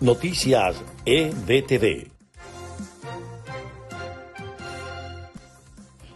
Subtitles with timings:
[0.00, 2.10] Noticias EBTV.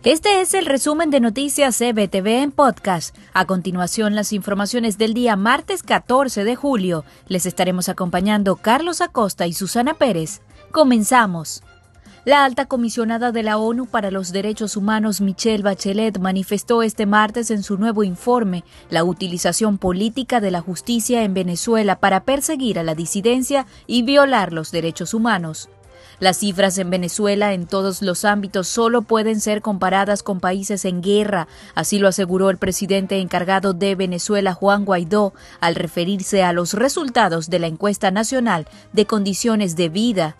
[0.04, 3.14] Este es el resumen de Noticias EBTV en podcast.
[3.34, 7.04] A continuación, las informaciones del día martes 14 de julio.
[7.28, 10.40] Les estaremos acompañando Carlos Acosta y Susana Pérez.
[10.70, 11.62] Comenzamos.
[12.24, 17.50] La alta comisionada de la ONU para los Derechos Humanos, Michelle Bachelet, manifestó este martes
[17.50, 22.82] en su nuevo informe la utilización política de la justicia en Venezuela para perseguir a
[22.82, 25.68] la disidencia y violar los derechos humanos.
[26.18, 31.02] Las cifras en Venezuela en todos los ámbitos solo pueden ser comparadas con países en
[31.02, 36.72] guerra, así lo aseguró el presidente encargado de Venezuela, Juan Guaidó, al referirse a los
[36.72, 40.36] resultados de la encuesta nacional de condiciones de vida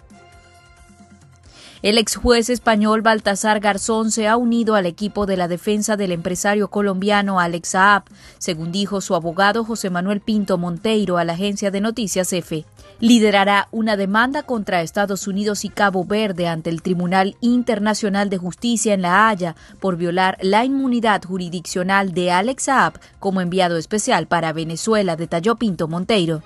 [1.84, 6.12] el ex juez español Baltasar Garzón se ha unido al equipo de la defensa del
[6.12, 8.05] empresario colombiano Alex Saab,
[8.38, 12.65] según dijo su abogado José Manuel Pinto Monteiro a la agencia de noticias EFE.
[13.01, 18.95] Liderará una demanda contra Estados Unidos y Cabo Verde ante el Tribunal Internacional de Justicia
[18.95, 24.55] en La Haya por violar la inmunidad jurisdiccional de Alex Saab como enviado especial para
[24.55, 26.43] Venezuela, detalló Pinto Monteiro.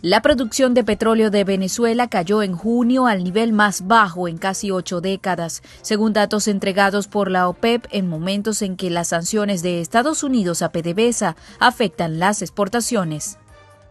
[0.00, 4.70] La producción de petróleo de Venezuela cayó en junio al nivel más bajo en casi
[4.70, 9.80] ocho décadas, según datos entregados por la OPEP en momentos en que las sanciones de
[9.80, 13.38] Estados Unidos a PDVSA afectan las exportaciones.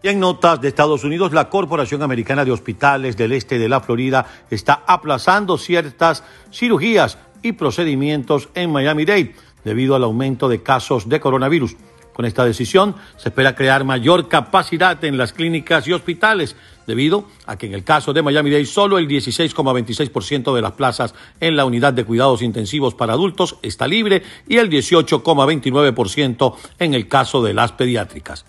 [0.02, 4.26] En notas de Estados Unidos, la Corporación Americana de Hospitales del Este de la Florida
[4.50, 9.36] está aplazando ciertas cirugías y procedimientos en Miami-Dade
[9.66, 11.76] debido al aumento de casos de coronavirus.
[12.18, 16.56] Con esta decisión se espera crear mayor capacidad en las clínicas y hospitales,
[16.88, 21.56] debido a que en el caso de Miami-Dade solo el 16,26% de las plazas en
[21.56, 27.44] la unidad de cuidados intensivos para adultos está libre y el 18,29% en el caso
[27.44, 28.45] de las pediátricas.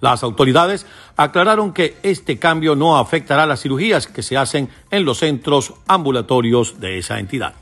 [0.00, 5.18] Las autoridades aclararon que este cambio no afectará las cirugías que se hacen en los
[5.18, 7.54] centros ambulatorios de esa entidad.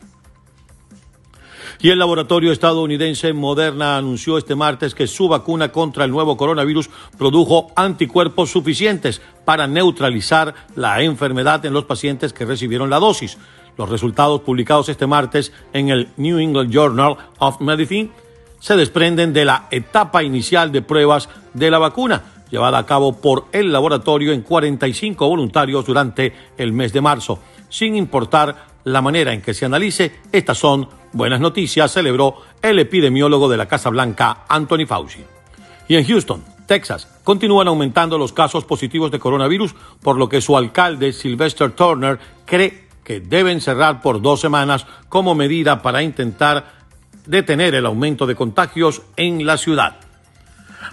[1.80, 6.90] Y el laboratorio estadounidense Moderna anunció este martes que su vacuna contra el nuevo coronavirus
[7.16, 13.38] produjo anticuerpos suficientes para neutralizar la enfermedad en los pacientes que recibieron la dosis.
[13.76, 18.10] Los resultados publicados este martes en el New England Journal of Medicine
[18.58, 23.46] se desprenden de la etapa inicial de pruebas de la vacuna llevada a cabo por
[23.52, 27.38] el laboratorio en 45 voluntarios durante el mes de marzo.
[27.68, 33.48] Sin importar la manera en que se analice, estas son buenas noticias, celebró el epidemiólogo
[33.48, 35.24] de la Casa Blanca, Anthony Fauci.
[35.88, 40.56] Y en Houston, Texas, continúan aumentando los casos positivos de coronavirus, por lo que su
[40.56, 46.78] alcalde, Sylvester Turner, cree que deben cerrar por dos semanas como medida para intentar
[47.24, 50.07] detener el aumento de contagios en la ciudad.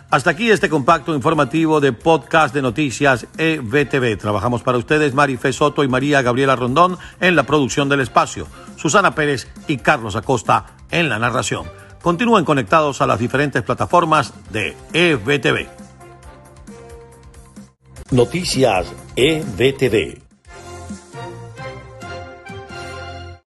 [0.09, 4.17] Hasta aquí este compacto informativo de podcast de noticias EVTV.
[4.17, 9.15] Trabajamos para ustedes Marife Soto y María Gabriela Rondón en la producción del espacio, Susana
[9.15, 11.65] Pérez y Carlos Acosta en la narración.
[12.01, 15.67] Continúen conectados a las diferentes plataformas de EVTV.
[18.11, 18.85] Noticias
[19.15, 20.24] EVTV.